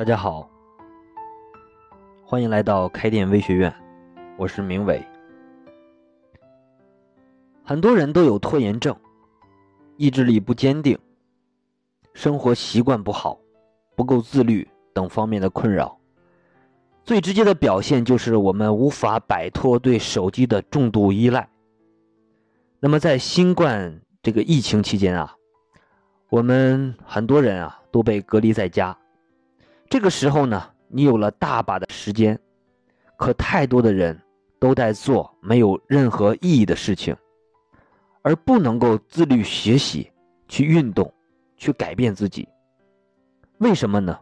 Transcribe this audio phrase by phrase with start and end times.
[0.00, 0.48] 大家好，
[2.24, 3.70] 欢迎来到开店微学院，
[4.38, 5.06] 我是明伟。
[7.62, 8.96] 很多人都有拖延症、
[9.98, 10.98] 意志力不坚定、
[12.14, 13.38] 生活习惯不好、
[13.94, 16.00] 不够自律等方面的困扰。
[17.04, 21.46] 最直接的表现就是我们无法摆脱对手机的重度依赖。
[22.78, 25.36] 那么在新冠这个疫情期间啊，
[26.30, 28.96] 我们很多人啊都被隔离在家。
[29.90, 32.38] 这个时候呢，你有了大把的时间，
[33.16, 34.16] 可太多的人
[34.60, 37.14] 都在做没有任何意义的事情，
[38.22, 40.08] 而不能够自律学习、
[40.46, 41.12] 去运动、
[41.56, 42.48] 去改变自己。
[43.58, 44.16] 为什么呢？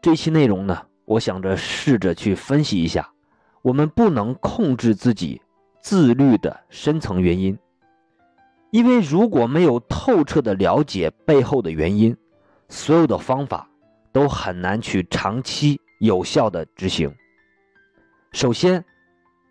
[0.00, 3.06] 这期内容呢，我想着试着去分析一下，
[3.60, 5.42] 我们不能控制自己
[5.82, 7.56] 自律的深层原因。
[8.70, 12.16] 因为如果没有透彻的了解背后的原因，
[12.70, 13.69] 所有的方法。
[14.12, 17.14] 都很难去长期有效的执行。
[18.32, 18.84] 首先，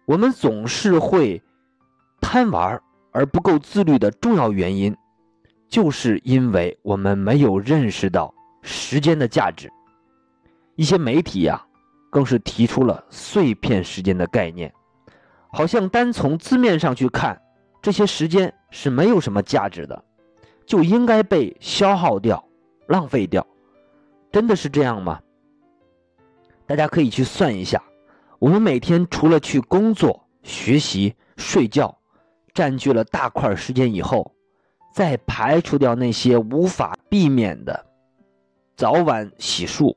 [0.06, 1.42] 我们总是会
[2.22, 4.96] 贪玩而不够自律的重要原因，
[5.68, 9.70] 就是因为我们没有认识到时间的价值。
[10.76, 11.66] 一些媒体呀，
[12.10, 14.74] 更是提出了碎片时间的概念，
[15.52, 17.42] 好像单从字面上去看，
[17.82, 20.06] 这些时间是没有什么价值的，
[20.66, 22.42] 就应该被消耗掉、
[22.88, 23.46] 浪费掉。
[24.32, 25.20] 真的是这样吗？
[26.66, 27.82] 大家可以去算一下，
[28.38, 31.98] 我们每天除了去工作、学习、睡觉，
[32.54, 34.36] 占据了大块时间以后，
[34.94, 37.88] 再排除掉那些无法避免的
[38.76, 39.96] 早晚洗漱、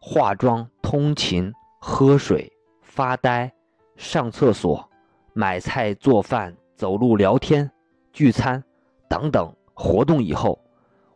[0.00, 2.50] 化妆、通勤、喝水、
[2.80, 3.52] 发呆、
[3.96, 4.88] 上厕所、
[5.34, 7.70] 买菜、做饭、走路、聊天、
[8.14, 8.64] 聚餐
[9.08, 10.58] 等等活动以后，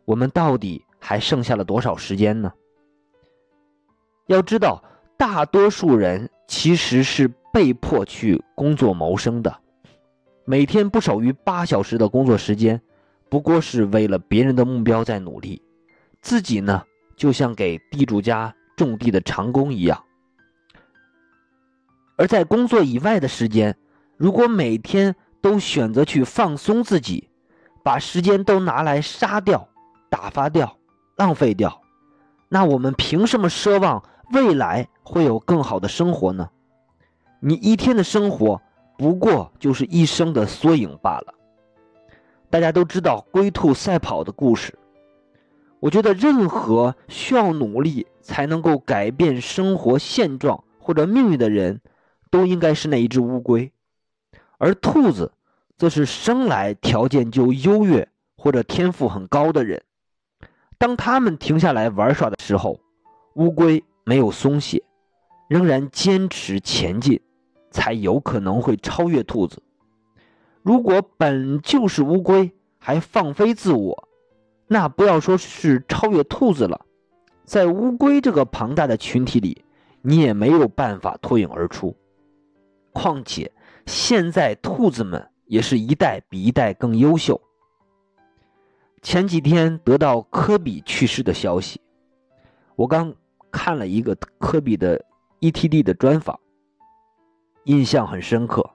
[0.05, 0.83] 我们到底？
[0.99, 2.51] 还剩下了多少时间呢？
[4.27, 4.83] 要知道，
[5.15, 9.57] 大多数人其实是被迫去工作谋生的，
[10.45, 12.81] 每天不少于八小时的工作时间，
[13.29, 15.61] 不过是为了别人的目标在努力，
[16.21, 16.83] 自己呢，
[17.15, 20.03] 就像给地主家种地的长工一样。
[22.17, 23.77] 而在工作以外的时间，
[24.17, 27.29] 如果每天都选择去放松自己，
[27.83, 29.69] 把时间都拿来杀掉、
[30.09, 30.77] 打发掉。
[31.17, 31.81] 浪费掉，
[32.47, 36.47] 那我们凭什么奢望未来会有更好的生活呢？
[37.39, 38.61] 你一天的生活
[38.99, 41.33] 不过就是一生的缩影罢了。
[42.51, 44.77] 大家都知道龟兔赛跑的故事，
[45.79, 51.81] 我觉得任何需要努力才能够改变生活现状或者命运的人，
[52.29, 53.71] 都应该是那一只乌龟，
[54.59, 55.31] 而兔子，
[55.79, 58.07] 则是生来条件就优越
[58.37, 59.81] 或者天赋很高的人。
[60.77, 62.79] 当他们停下来玩耍的时候，
[63.35, 64.83] 乌龟没有松懈，
[65.47, 67.19] 仍然坚持前进，
[67.71, 69.61] 才有可能会超越兔子。
[70.61, 74.07] 如果本就是乌龟还放飞自我，
[74.67, 76.85] 那不要说是超越兔子了，
[77.43, 79.63] 在乌龟这个庞大的群体里，
[80.01, 81.95] 你也没有办法脱颖而出。
[82.91, 83.51] 况且
[83.85, 87.39] 现在兔子们也是一代比一代更优秀。
[89.01, 91.79] 前几天得到科比去世的消息，
[92.75, 93.13] 我刚
[93.51, 95.03] 看了一个科比的
[95.39, 96.39] ETD 的专访，
[97.65, 98.69] 印象很深刻。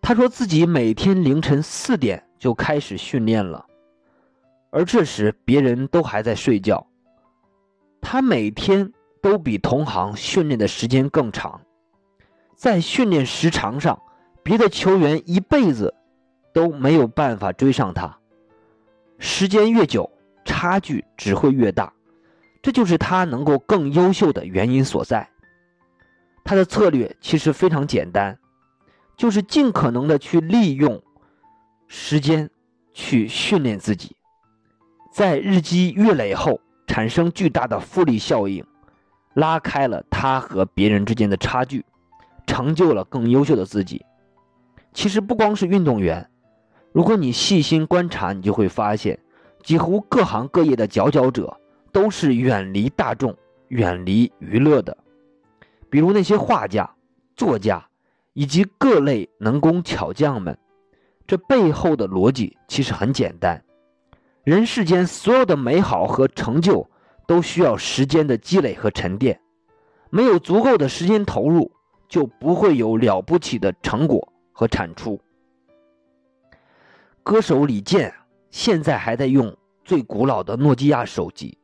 [0.00, 3.66] 他说自己每天凌晨四点就开始训练了，
[4.70, 6.86] 而这时别人都还在睡觉，
[8.00, 11.60] 他每天都比同行训练的时间更长，
[12.54, 14.00] 在训练时长上，
[14.42, 15.94] 别的球员一辈子
[16.54, 18.19] 都没有办法追上他。
[19.22, 20.10] 时间越久，
[20.46, 21.92] 差距只会越大，
[22.62, 25.28] 这就是他能够更优秀的原因所在。
[26.42, 28.36] 他的策略其实非常简单，
[29.18, 31.00] 就是尽可能的去利用
[31.86, 32.48] 时间
[32.94, 34.16] 去训练自己，
[35.12, 38.64] 在日积月累后产生巨大的复利效应，
[39.34, 41.84] 拉开了他和别人之间的差距，
[42.46, 44.02] 成就了更优秀的自己。
[44.94, 46.29] 其实不光是运动员。
[46.92, 49.18] 如果你细心观察，你就会发现，
[49.62, 51.56] 几乎各行各业的佼佼者
[51.92, 53.36] 都是远离大众、
[53.68, 54.96] 远离娱乐的。
[55.88, 56.88] 比如那些画家、
[57.36, 57.86] 作家
[58.32, 60.56] 以及各类能工巧匠们，
[61.26, 63.62] 这背后的逻辑其实很简单：
[64.42, 66.88] 人世间所有的美好和成就
[67.26, 69.40] 都需要时间的积累和沉淀，
[70.10, 71.70] 没有足够的时间投入，
[72.08, 75.20] 就不会有了不起的成果和产出。
[77.22, 78.12] 歌手李健
[78.50, 81.58] 现在还在用最古老的诺基亚手机，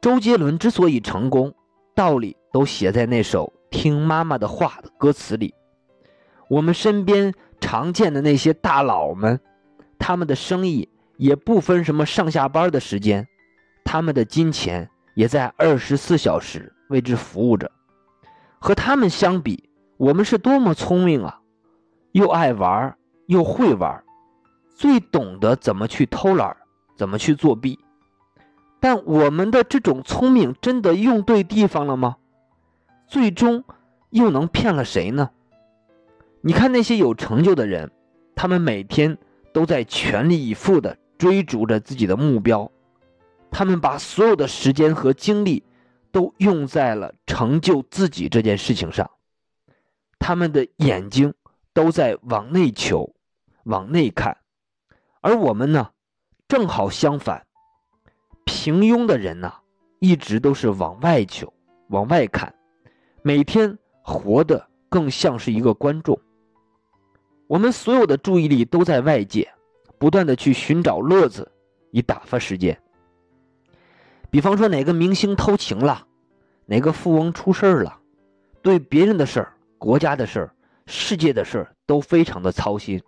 [0.00, 1.54] 周杰伦之所以成功，
[1.94, 5.54] 道理都写在那首《听妈妈的话》的歌词里。
[6.48, 9.40] 我们身边常见的那些大佬们，
[9.98, 13.26] 他们的生意也不分什么上下班的时间，
[13.84, 17.70] 他们的金钱也在二十四小时为之服务着。
[18.60, 21.40] 和他们相比，我们是多么聪明啊！
[22.12, 22.96] 又爱玩，
[23.26, 24.02] 又会玩，
[24.78, 26.56] 最懂得怎么去偷懒，
[26.94, 27.80] 怎么去作弊。
[28.78, 32.18] 但我们的这种聪明真的用对地方了吗？
[33.08, 33.64] 最终
[34.10, 35.30] 又能骗了谁呢？
[36.42, 37.90] 你看那些有成就的人，
[38.36, 39.18] 他们每天
[39.52, 42.70] 都在全力以赴地追逐着自己的目标，
[43.50, 45.64] 他们把所有的时间和精力
[46.12, 49.10] 都用在了成就自己这件事情上，
[50.20, 51.34] 他们的眼睛
[51.74, 53.12] 都在往内求，
[53.64, 54.36] 往内看，
[55.28, 55.90] 而我们呢，
[56.48, 57.44] 正好相反。
[58.46, 59.52] 平庸的人呐，
[59.98, 61.52] 一直都是往外求，
[61.88, 62.54] 往外看，
[63.20, 66.18] 每天活得更像是一个观众。
[67.46, 69.46] 我们所有的注意力都在外界，
[69.98, 71.52] 不断的去寻找乐子，
[71.90, 72.80] 以打发时间。
[74.30, 76.06] 比方说，哪个明星偷情了，
[76.64, 78.00] 哪个富翁出事了，
[78.62, 80.54] 对别人的事儿、国家的事儿、
[80.86, 83.02] 世界的事儿都非常的操心，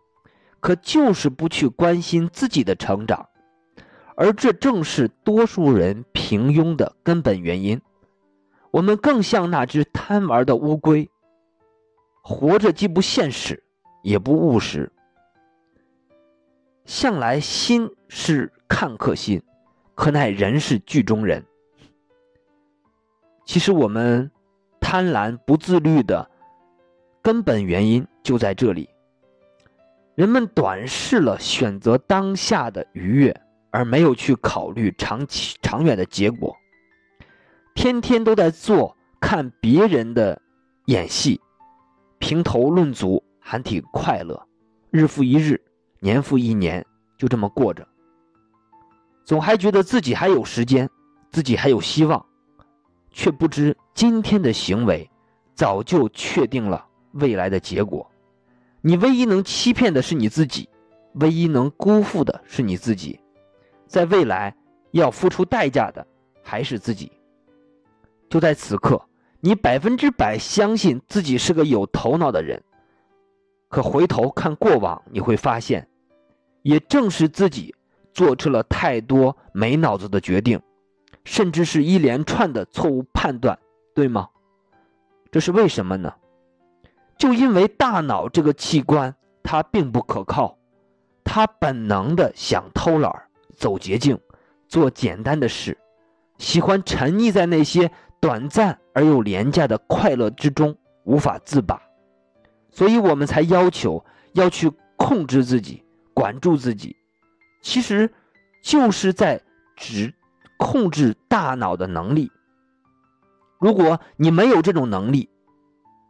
[0.60, 3.26] 可就是不去关心自己的成长。
[4.14, 7.80] 而这正是多数人平庸的根本原因。
[8.70, 11.10] 我们更像那只贪玩的乌龟，
[12.22, 13.64] 活着既不现实，
[14.02, 14.92] 也不务实。
[16.84, 19.42] 向来心是看客心，
[19.94, 21.44] 可奈人是剧中人。
[23.46, 24.30] 其实我们
[24.80, 26.30] 贪婪不自律的
[27.22, 28.88] 根本原因就在这里。
[30.14, 33.34] 人们短视了选择当下的愉悦。
[33.72, 36.56] 而没有去考虑长期、长远的结果，
[37.72, 40.42] 天天都在做看别人的
[40.86, 41.40] 演戏，
[42.18, 44.44] 评头论足，还挺快乐，
[44.90, 45.62] 日复一日，
[46.00, 46.84] 年复一年，
[47.16, 47.86] 就这么过着，
[49.24, 50.90] 总还觉得自己还有时间，
[51.30, 52.26] 自己还有希望，
[53.12, 55.08] 却不知今天的行为
[55.54, 58.09] 早就确定了未来的结果。
[58.82, 60.68] 你唯一能欺骗的是你自己，
[61.14, 63.20] 唯一能辜负的是你自己。
[63.86, 64.56] 在未来，
[64.92, 66.06] 要付出代价的
[66.42, 67.12] 还是自己。
[68.28, 69.02] 就在此刻，
[69.40, 72.62] 你百分之百相信自己是个有头脑的人，
[73.68, 75.86] 可回头看过往，你会发现，
[76.62, 77.74] 也正是自己
[78.14, 80.58] 做出了太多没脑子的决定，
[81.24, 83.58] 甚至是一连串的错误判断，
[83.94, 84.28] 对吗？
[85.30, 86.14] 这是为什么呢？
[87.20, 90.56] 就因为大脑这个器官它并不可靠，
[91.22, 93.12] 它本能的想偷懒。
[93.58, 94.18] 走捷径，
[94.68, 95.76] 做简单的事，
[96.38, 100.74] 喜欢沉溺在那些短暂而又廉价的快乐之中，
[101.04, 101.78] 无法自拔。
[102.70, 104.02] 所以我们才要求
[104.32, 105.84] 要去控制自己，
[106.14, 106.96] 管住自己，
[107.60, 108.10] 其实
[108.64, 109.42] 就是在
[109.76, 110.14] 指
[110.56, 112.32] 控制大脑的能力。
[113.58, 115.28] 如果你没有这种能力，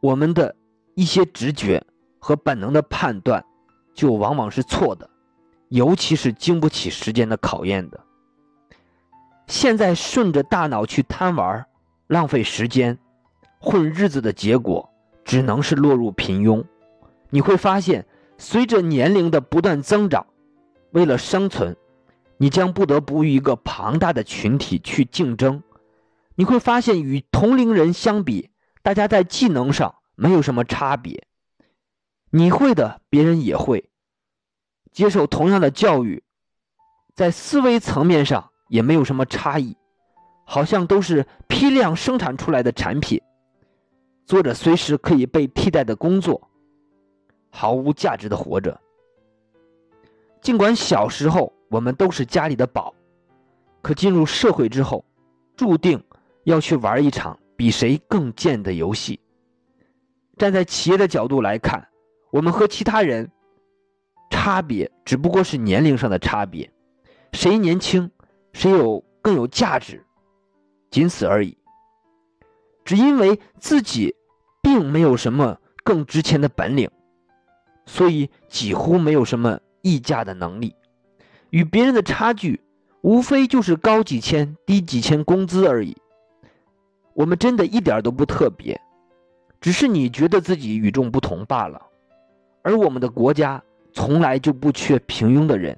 [0.00, 0.54] 我们的
[1.00, 1.82] 一些直觉
[2.18, 3.42] 和本能的判断，
[3.94, 5.08] 就往往是错的。
[5.70, 7.98] 尤其是经不起时间的考验的。
[9.46, 11.64] 现在顺着大脑去贪玩，
[12.06, 12.98] 浪费时间，
[13.58, 14.90] 混日子的结果，
[15.24, 16.62] 只能是落入平庸。
[17.30, 18.04] 你会发现，
[18.36, 20.26] 随着年龄的不断增长，
[20.90, 21.74] 为了生存，
[22.36, 25.62] 你将不得不与一个庞大的群体去竞争。
[26.34, 28.50] 你会发现，与同龄人相比，
[28.82, 31.26] 大家在技能上没有什么差别，
[32.28, 33.88] 你会的，别人也会。
[34.92, 36.22] 接受同样的教育，
[37.14, 39.78] 在思维层面上也没有什么差异，
[40.44, 43.18] 好像都是批量生产出来的产品，
[44.26, 46.50] 做着随时可以被替代的工作，
[47.48, 48.78] 毫无价值的活着。
[50.42, 52.94] 尽管小时候我们都是家里的宝，
[53.80, 55.02] 可进入社会之后，
[55.56, 56.04] 注定
[56.44, 59.18] 要去玩一场比谁更贱的游戏。
[60.40, 61.86] 站在企业的角度来看，
[62.30, 63.30] 我们和其他人。
[64.30, 66.72] 差别只不过是年龄上的差别，
[67.32, 68.10] 谁年轻，
[68.54, 70.02] 谁有更有价值，
[70.90, 71.58] 仅此而已。
[72.84, 74.14] 只因为自己
[74.62, 76.88] 并没有什么更值钱的本领，
[77.84, 80.74] 所以几乎没有什么议价的能力。
[81.50, 82.62] 与别人的差距，
[83.02, 85.94] 无非就是高几千、低几千工资而已。
[87.12, 88.80] 我们真的一点都不特别，
[89.60, 91.80] 只是你觉得自己与众不同罢了。
[92.62, 93.62] 而我们的国家。
[93.92, 95.76] 从来就不缺平庸的人。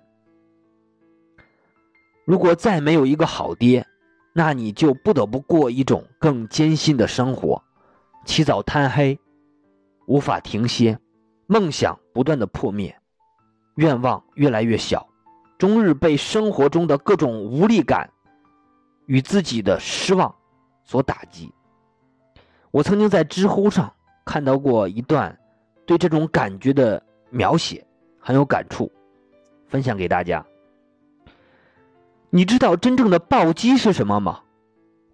[2.27, 3.87] 如果再没有一个好爹，
[4.35, 7.62] 那你就不得不过一种更艰辛的生活，
[8.27, 9.19] 起早贪黑，
[10.07, 10.99] 无法停歇，
[11.47, 12.95] 梦想不断的破灭，
[13.77, 15.09] 愿望越来越小，
[15.57, 18.11] 终日被生活中的各种无力感
[19.07, 20.35] 与自己的失望
[20.85, 21.51] 所打击。
[22.73, 23.93] 我曾经在知乎上
[24.25, 25.38] 看到过一段
[25.85, 27.87] 对这种感觉的描写，
[28.19, 28.91] 很有感触，
[29.69, 30.45] 分享给大家。
[32.31, 34.41] 你知道真正的暴击是什么吗？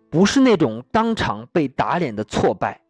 [0.08, 2.80] 不是那种当场被打脸的挫败。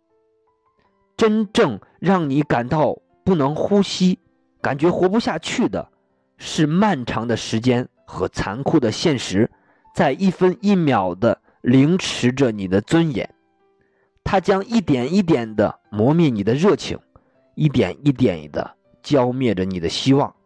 [1.17, 2.95] 真正让你感到
[3.25, 4.19] 不能呼吸、
[4.61, 5.91] 感觉活不下去的，
[6.37, 9.51] 是漫长的时间和残酷的现实，
[9.95, 13.35] 在一分一秒的凌迟着你的尊严。
[14.31, 16.99] 它将一点一点的磨灭你的热情，
[17.55, 20.37] 一点一点的浇灭着你的希望，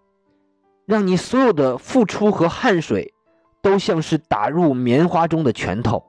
[0.86, 3.12] 让你所有的付出和汗水。
[3.60, 6.04] 都像是打入棉花中的拳头，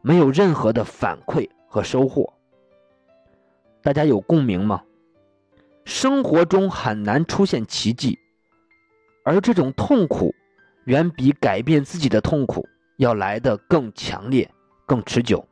[0.00, 2.32] 没有任何的反馈和收获。
[3.82, 4.82] 大家有共鸣吗？
[5.84, 8.18] 生活中很难出现奇迹，
[9.22, 10.34] 而这种痛苦
[10.84, 14.50] 远比改变自己的痛苦要来的更强烈、
[14.86, 15.46] 更持久。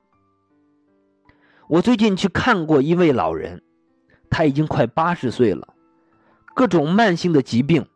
[1.69, 3.63] 我最近去看过一位老人，
[4.31, 5.75] 他已经快八十岁了，
[6.55, 7.87] 各种慢性的疾病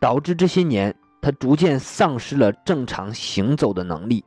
[0.00, 0.94] 导致这些年。
[1.22, 4.24] 他逐渐丧失了正常行走的能力，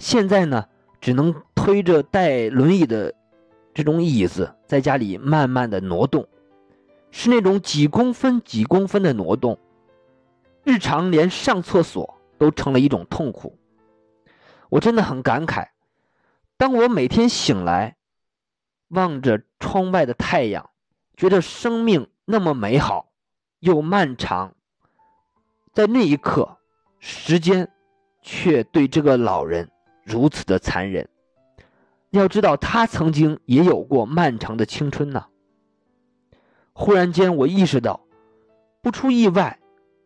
[0.00, 0.64] 现在呢，
[1.00, 3.14] 只能推着带轮椅的
[3.72, 6.26] 这种椅子在家里慢慢的挪动，
[7.12, 9.56] 是那种几公分几公分的挪动，
[10.64, 13.56] 日常连上厕所都成了一种痛苦。
[14.70, 15.68] 我真的很感慨，
[16.58, 17.96] 当我每天醒来，
[18.88, 20.70] 望着窗外的太阳，
[21.16, 23.12] 觉得生命那么美好
[23.60, 24.56] 又漫长。
[25.72, 26.58] 在那一刻，
[26.98, 27.70] 时间
[28.22, 29.70] 却对这个老人
[30.02, 31.08] 如此的残忍。
[32.10, 35.26] 要知道，他曾经也有过漫长的青春呢。
[36.72, 38.00] 忽然间，我意识到，
[38.82, 39.60] 不出意外，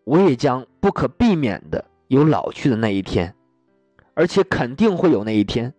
[0.05, 3.35] 我也将不可避免的有老去的那一天，
[4.13, 5.73] 而且肯定会有那一天。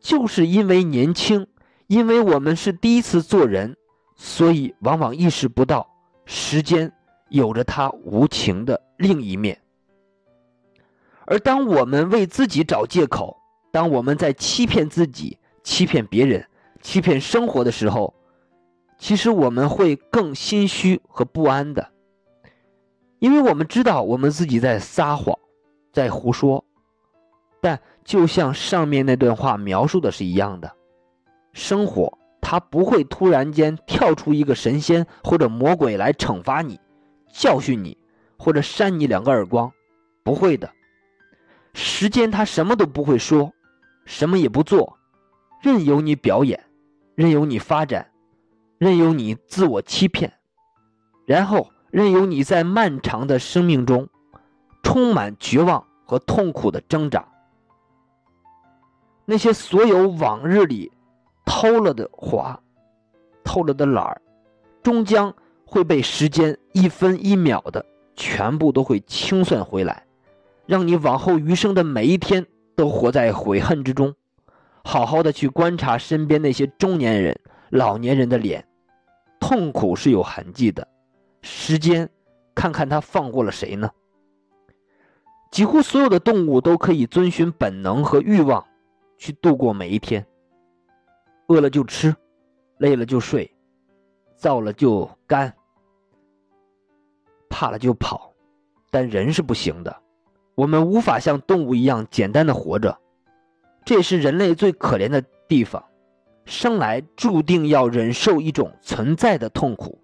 [0.00, 1.46] 就是因为年轻，
[1.86, 3.76] 因为我们是第一次做人，
[4.16, 5.88] 所以往往意识不到
[6.24, 6.92] 时间。
[7.30, 9.60] 有着它无情的另一面，
[11.26, 13.36] 而当我们为自己找借口，
[13.70, 16.42] 当我们在欺骗自己、欺骗别人、
[16.80, 18.14] 欺骗生活的时候，
[18.96, 21.90] 其实我们会更心虚和不安的，
[23.18, 25.38] 因为我们知道我们自己在撒谎，
[25.92, 26.64] 在胡说。
[27.60, 30.74] 但就像上面那段话描述的是一样的，
[31.52, 36.80] 生活它不会突然间跳出一个神仙或者魔鬼来惩罚你。
[37.30, 37.98] 教训你，
[38.38, 39.70] 或者扇你两个耳光，
[40.24, 40.70] 不会的。
[41.74, 43.52] 时间他什么都不会说，
[44.06, 44.96] 什么也不做，
[45.60, 46.64] 任由你表演，
[47.14, 48.10] 任由你发展，
[48.78, 50.32] 任由你自我欺骗，
[51.26, 54.08] 然后任由你在漫长的生命中，
[54.82, 57.28] 充满绝望和痛苦的挣扎。
[59.30, 60.90] 那些所有往日里
[61.44, 62.58] 偷了的花，
[63.44, 64.22] 偷了的懒儿，
[64.82, 65.34] 终将。
[65.70, 67.84] 会被时间一分一秒的
[68.16, 70.06] 全部都会清算回来，
[70.64, 74.14] 让你往后余生的每一天都活在悔恨之中。
[74.82, 78.66] 好好的去观察身边那些中年人、老年人的脸，
[79.38, 80.88] 痛苦是有痕迹的。
[81.42, 82.08] 时间，
[82.54, 83.90] 看看他放过了谁呢？
[85.50, 88.64] 几乎所有的动物都可以遵循本能和欲望，
[89.18, 90.24] 去度过每一天。
[91.48, 92.14] 饿了就吃，
[92.78, 93.50] 累了就睡，
[94.38, 95.52] 燥了就干。
[97.50, 98.32] 怕了就跑，
[98.90, 99.94] 但人是不行的。
[100.54, 102.98] 我们无法像动物一样简单的活着，
[103.84, 105.84] 这也是人类最可怜的地方。
[106.44, 110.00] 生来注定要忍受一种存在的痛苦。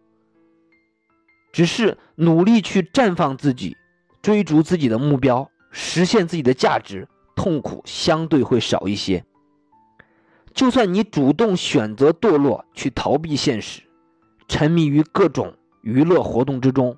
[1.53, 3.77] 只是努力去绽放自己，
[4.21, 9.25] 追逐自己的目标，实现自己的价值，痛苦相对会少一些。
[10.53, 13.83] 就算你主动选择堕落，去逃避现实，
[14.47, 16.97] 沉迷于各种娱乐活动之中。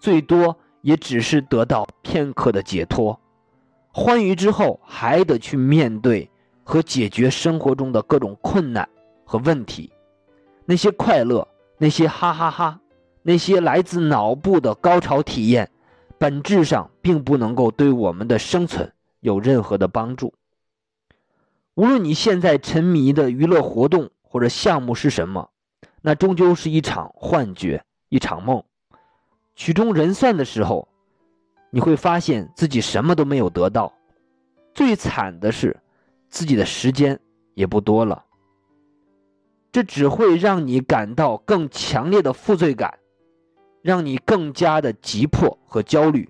[0.00, 3.20] 最多也只是得到片刻的解脱，
[3.92, 6.30] 欢愉之后还得去面对
[6.64, 8.88] 和解决生活中的各种困难
[9.24, 9.92] 和问题。
[10.64, 12.80] 那些快乐，那些哈哈哈，
[13.22, 15.70] 那些来自脑部的高潮体验，
[16.16, 18.90] 本质上并不能够对我们的生存
[19.22, 20.34] 有任何的帮助。
[21.74, 25.48] 无论你现在沉迷的娱乐活动或者项目是什么，
[26.02, 28.62] 那终究是一场幻觉，一场梦。
[29.54, 30.88] 曲终人散的时候，
[31.70, 33.94] 你会发现自己什么都没有得到，
[34.74, 35.80] 最惨的是，
[36.28, 37.18] 自己的时间
[37.54, 38.24] 也不多了。
[39.70, 42.98] 这只会让你感到更强烈的负罪感，
[43.80, 46.28] 让你更加的急迫和焦虑。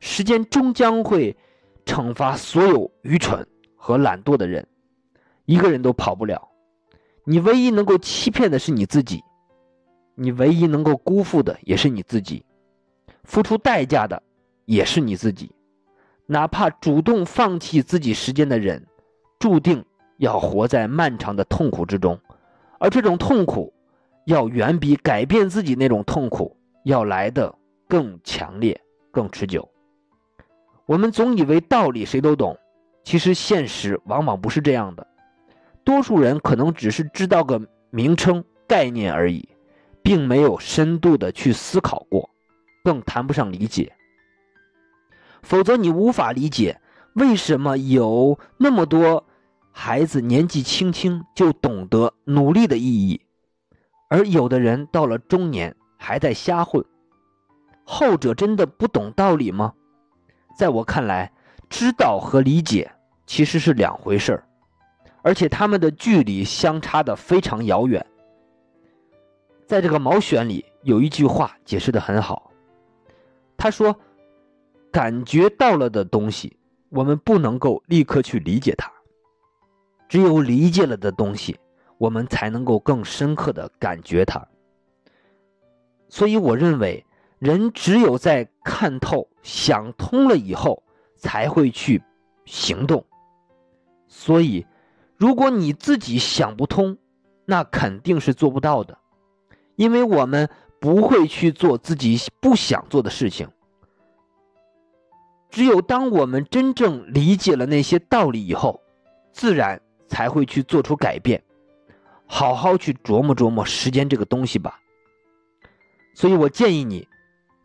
[0.00, 1.36] 时间终将会
[1.84, 3.46] 惩罚所有愚蠢
[3.76, 4.66] 和懒惰的人，
[5.44, 6.48] 一个人都跑不了。
[7.24, 9.22] 你唯一能够欺骗的是你自己，
[10.14, 12.44] 你唯一能够辜负的也是你自己，
[13.24, 14.22] 付出代价的
[14.64, 15.50] 也是你自己。
[16.26, 18.86] 哪怕主动放弃自己时间的人，
[19.38, 19.84] 注定
[20.18, 22.18] 要活在漫长的痛苦之中。
[22.78, 23.72] 而这种痛苦，
[24.26, 27.54] 要远比改变自己那种痛苦要来的
[27.88, 29.68] 更强烈、更持久。
[30.86, 32.58] 我们总以为道理谁都懂，
[33.04, 35.06] 其实现实往往不是这样的。
[35.84, 37.60] 多数人可能只是知道个
[37.90, 39.48] 名称、概念而已，
[40.02, 42.30] 并没有深度的去思考过，
[42.84, 43.92] 更谈不上理解。
[45.42, 46.80] 否则，你无法理解
[47.14, 49.26] 为什么有那么多。
[49.74, 53.22] 孩子年纪轻轻就懂得努力的意义，
[54.10, 56.84] 而有的人到了中年还在瞎混，
[57.82, 59.72] 后者真的不懂道理吗？
[60.56, 61.30] 在我看来，
[61.68, 62.90] 知道和理解
[63.26, 64.44] 其实是两回事儿，
[65.22, 68.04] 而且他们的距离相差的非常遥远。
[69.66, 72.50] 在这个《毛选》里有一句话解释的很好，
[73.56, 73.94] 他说
[74.92, 76.56] ：“感觉到了的东西，
[76.90, 78.92] 我们不能够立刻去理解它。”
[80.08, 81.58] 只有理解了的东西，
[81.96, 84.46] 我们才能够更深刻的感觉它。
[86.10, 87.02] 所以，我认为
[87.42, 90.84] 人只有在看透、想通了以后，
[91.16, 92.00] 才会去
[92.44, 93.04] 行动。
[94.06, 94.64] 所以，
[95.16, 96.96] 如果你自己想不通，
[97.44, 98.96] 那肯定是做不到的，
[99.74, 103.48] 因为我们不会去做自己不想做的事情。
[105.50, 108.80] 只有当我们真正理解了那些道理以后，
[109.32, 109.82] 自然。
[110.08, 111.42] 才会去做出改变，
[112.26, 114.78] 好好去琢磨琢磨时间这个东西吧。
[116.12, 117.08] 所以我建议你，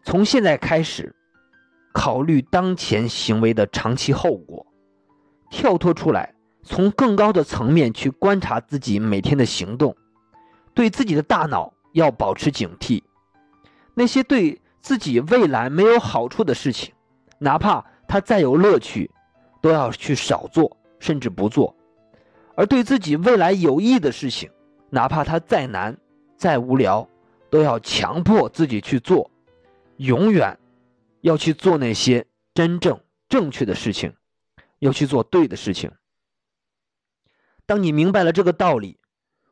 [0.08, 1.14] 从现在开始，
[1.94, 4.66] 考虑当前行为的长期后果，
[5.50, 9.94] 跳脱出来，从更高的层面去观察自己每天的行动，
[10.74, 13.04] 对自己的大脑要保持警惕，
[13.96, 16.94] 那些对自己未来没有好处的事情，
[17.38, 19.12] 哪怕它再有乐趣，
[19.62, 21.76] 都要去少做，甚至不做。
[22.56, 24.50] 而对自己未来有益的事情，
[24.90, 25.98] 哪怕它再难、
[26.38, 27.06] 再无聊，
[27.50, 29.30] 都要强迫自己去做。
[29.98, 30.58] 永远
[31.22, 34.14] 要去做那些真正正确的事情，
[34.80, 35.92] 要去做对的事情。
[37.66, 38.98] 当你明白了这个道理，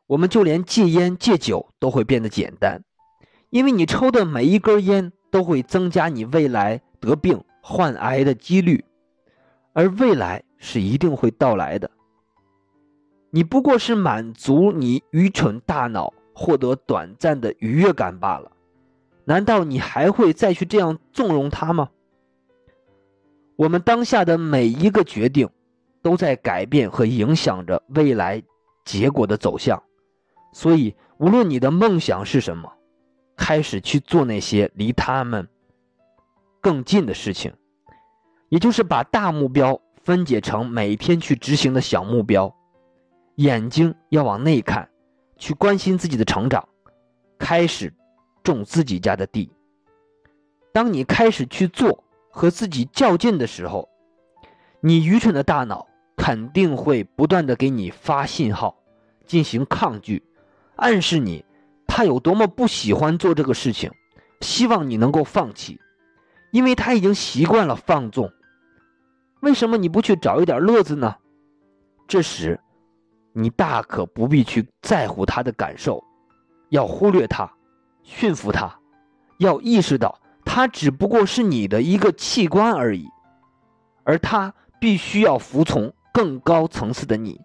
[0.08, 2.84] 我们就连戒烟戒酒都会变得简单，
[3.50, 8.86] 因为你抽的每一根烟都会增加你未来得病患癌的几率，
[9.74, 11.92] 而未来是一定会到来的。
[13.32, 18.50] 你不过是满足你愚蠢大脑获得短暂的愉悦感罢了，
[19.26, 21.90] 难道你还会再去这样纵容他吗？
[23.56, 25.50] 我们当下的每一个决定，
[26.02, 28.44] 都在改变和影响着未来
[28.84, 29.82] 结果的走向，
[30.54, 32.72] 所以无论你的梦想是什么，
[33.36, 35.48] 开始去做那些离他们
[36.62, 37.54] 更近的事情，
[38.50, 42.54] 也就是把大目标分解成每天去执行的小目标。
[43.36, 44.90] 眼睛要往内看，
[45.38, 46.68] 去关心自己的成长，
[47.40, 47.94] 开始
[48.46, 49.52] 种自己家的地。
[50.72, 53.90] 当你开始去做和自己较劲的时候，
[54.80, 58.78] 你愚蠢的大脑肯定会不断的给你发信号，
[59.26, 60.24] 进行抗拒，
[60.78, 61.44] 暗示你
[61.88, 63.92] 他有多么不喜欢做这个事情，
[64.40, 65.80] 希望你能够放弃，
[66.52, 68.32] 因为他已经习惯了放纵。
[69.42, 71.16] 为什么你不去找一点乐子呢？
[72.08, 72.60] 这时。
[73.38, 76.02] 你大可不必去在乎他的感受，
[76.70, 77.52] 要忽略他，
[78.06, 78.80] 驯服它，
[79.40, 83.06] 要意识到它只不过是你的一个器官而已，
[84.06, 87.42] 而它必须要服从更高层次的你。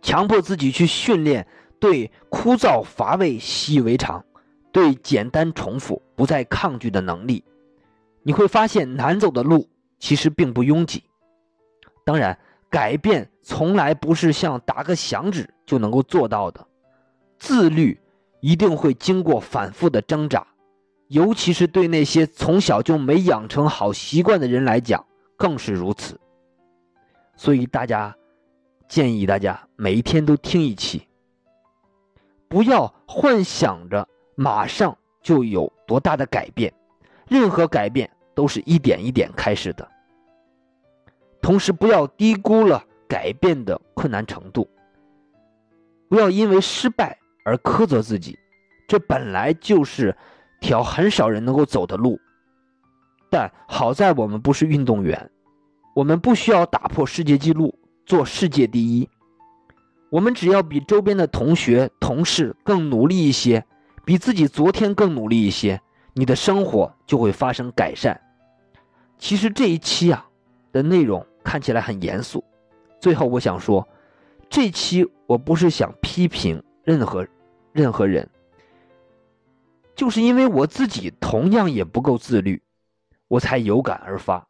[0.00, 1.46] 强迫自己去训练
[1.78, 4.24] 对枯燥乏味习以为常，
[4.72, 7.44] 对简单重复不再抗拒的能力，
[8.24, 9.68] 你会发现难走的路
[10.00, 11.04] 其实并不拥挤。
[12.04, 12.36] 当然。
[12.72, 16.66] 改变从来不是像打个响指就能够做到的，
[17.38, 18.00] 自律
[18.42, 20.44] 一定会经过反复的挣扎，
[21.06, 26.20] 尤其是对那些从小就没养成好习惯的人来讲更是如此。
[27.36, 28.16] 所以大家
[28.88, 31.06] 建议大家每一天都听一期，
[32.48, 36.74] 不要幻想着马上就有多大的改变，
[37.28, 39.88] 任何改变都是一点一点开始的。
[41.40, 44.68] 同时不要低估了改变的困难程度。
[46.08, 48.38] 不要因为失败而苛责自己，
[48.86, 50.16] 这本来就是
[50.60, 52.20] 条很少人能够走的路。
[53.30, 55.30] 但好在我们不是运动员，
[55.94, 57.74] 我们不需要打破世界纪录
[58.04, 59.08] 做世界第一，
[60.10, 63.64] 我们只要比周边的同学、同事更努力一些，
[64.04, 65.80] 比自己昨天更努力一些，
[66.12, 68.20] 你的生活就会发生改善。
[69.18, 70.26] 其实这一期啊
[70.72, 72.44] 的内容看起来很严肃，
[73.00, 73.88] 最后我想说，
[74.50, 77.26] 这期我不是想批评任何
[77.72, 78.28] 任何人，
[79.94, 82.62] 就是因为我自己同样也不够自律。
[83.28, 84.46] 我才有感而发。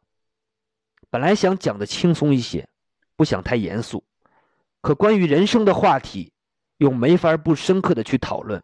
[1.09, 2.67] 本来想讲的轻松一些，
[3.15, 4.03] 不想太严肃，
[4.81, 6.33] 可关于人生的话题，
[6.79, 8.61] 又没法不深刻的去讨论，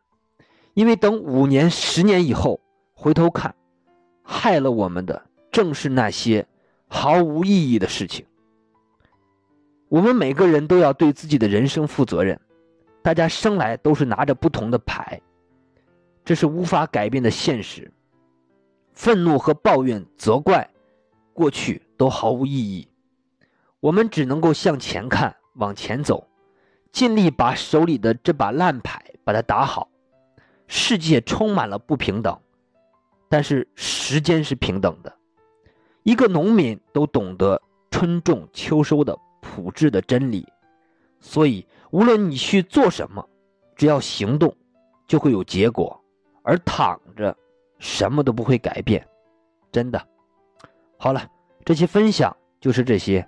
[0.73, 2.59] 因为等五年、十年以后
[2.93, 3.55] 回头看，
[4.23, 6.45] 害了我们的正是那些
[6.89, 8.25] 毫无意义的事情。
[9.87, 12.37] 我们每个人都要对自己的人生负责任，
[13.01, 15.21] 大家生来都是拿着不同的牌，
[16.25, 17.91] 这是无法改变的现实。
[18.93, 20.69] 愤怒和抱怨、责怪，
[21.33, 22.87] 过去都毫无意义。
[23.79, 26.27] 我们只能够向前看，往前走，
[26.91, 29.89] 尽力把手里的这把烂牌把它打好。
[30.67, 32.37] 世界充满了不平等，
[33.29, 35.15] 但是时间是平等的。
[36.03, 40.45] 一个农民都懂得春种秋收的朴质的真理，
[41.19, 43.27] 所以无论你去做什么，
[43.75, 44.55] 只要行动，
[45.07, 45.99] 就会有结果。
[46.43, 47.35] 而躺着。
[47.81, 49.07] 什么都不会改变，
[49.71, 50.05] 真的。
[50.97, 51.25] 好了，
[51.63, 53.25] 这期分享就是这些，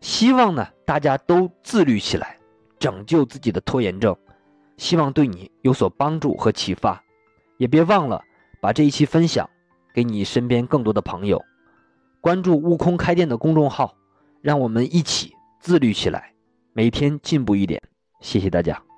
[0.00, 2.38] 希望呢大家都自律起来，
[2.78, 4.16] 拯救自己的拖延症，
[4.78, 7.04] 希望对你有所帮助和启发。
[7.58, 8.24] 也别忘了
[8.58, 9.46] 把这一期分享
[9.92, 11.44] 给你身边更多的朋友，
[12.22, 13.94] 关注悟空开店的公众号，
[14.40, 16.32] 让我们一起自律起来，
[16.72, 17.80] 每天进步一点。
[18.20, 18.89] 谢谢大家。